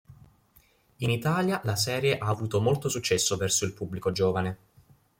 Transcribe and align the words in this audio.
In 0.97 1.11
Italia 1.11 1.61
la 1.63 1.75
serie 1.75 2.17
ha 2.17 2.25
avuto 2.27 2.59
molto 2.59 2.89
successo 2.89 3.37
verso 3.37 3.65
il 3.65 3.73
pubblico 3.75 4.11
giovane. 4.11 4.57